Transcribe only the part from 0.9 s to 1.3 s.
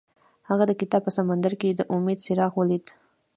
په